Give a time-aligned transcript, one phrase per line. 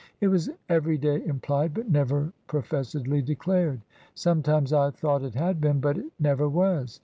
[0.19, 3.81] "'It was every day implied, but never professed ly declared.
[4.15, 6.99] Sometimes I thought it had been— but it never was.'